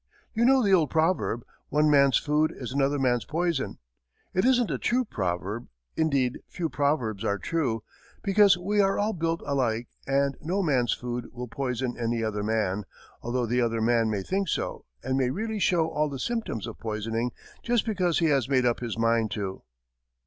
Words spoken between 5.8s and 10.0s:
indeed, few proverbs are true because we are all built alike,